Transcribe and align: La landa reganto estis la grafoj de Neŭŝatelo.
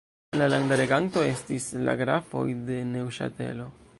La 0.39 0.45
landa 0.51 0.77
reganto 0.79 1.25
estis 1.33 1.69
la 1.89 1.95
grafoj 2.01 2.43
de 2.71 2.81
Neŭŝatelo. 2.97 3.71